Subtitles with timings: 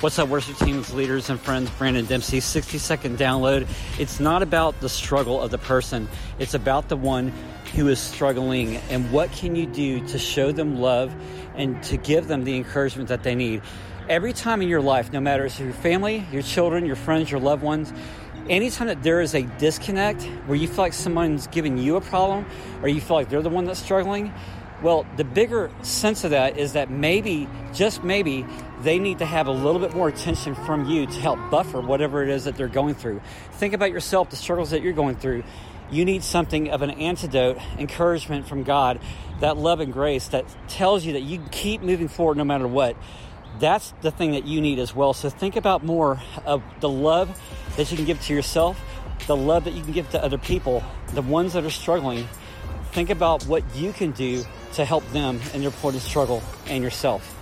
[0.00, 1.68] What's up, worship teams, leaders, and friends?
[1.72, 3.68] Brandon Dempsey, 60 second download.
[3.98, 7.34] It's not about the struggle of the person, it's about the one
[7.74, 11.14] who is struggling and what can you do to show them love
[11.54, 13.60] and to give them the encouragement that they need.
[14.08, 17.40] Every time in your life, no matter if your family, your children, your friends, your
[17.40, 17.92] loved ones,
[18.48, 22.46] anytime that there is a disconnect where you feel like someone's giving you a problem
[22.80, 24.32] or you feel like they're the one that's struggling,
[24.82, 28.46] well, the bigger sense of that is that maybe, just maybe,
[28.82, 32.22] they need to have a little bit more attention from you to help buffer whatever
[32.22, 33.20] it is that they're going through.
[33.52, 35.44] Think about yourself, the struggles that you're going through.
[35.90, 39.00] You need something of an antidote, encouragement from God,
[39.40, 42.96] that love and grace that tells you that you keep moving forward no matter what.
[43.58, 45.12] That's the thing that you need as well.
[45.12, 47.38] So think about more of the love
[47.76, 48.80] that you can give to yourself,
[49.26, 52.26] the love that you can give to other people, the ones that are struggling.
[52.92, 56.82] Think about what you can do to help them in their point of struggle and
[56.84, 57.39] yourself.